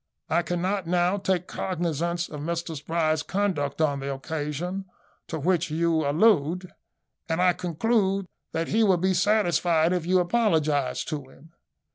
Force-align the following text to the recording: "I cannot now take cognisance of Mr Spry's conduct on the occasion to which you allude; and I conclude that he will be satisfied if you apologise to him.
"I 0.29 0.41
cannot 0.41 0.87
now 0.87 1.17
take 1.17 1.45
cognisance 1.45 2.27
of 2.27 2.39
Mr 2.41 2.75
Spry's 2.75 3.21
conduct 3.21 3.79
on 3.81 3.99
the 3.99 4.11
occasion 4.11 4.85
to 5.27 5.37
which 5.37 5.69
you 5.69 6.07
allude; 6.09 6.71
and 7.29 7.39
I 7.39 7.53
conclude 7.53 8.25
that 8.51 8.69
he 8.69 8.81
will 8.83 8.97
be 8.97 9.13
satisfied 9.13 9.93
if 9.93 10.07
you 10.07 10.17
apologise 10.19 11.03
to 11.03 11.29
him. 11.29 11.53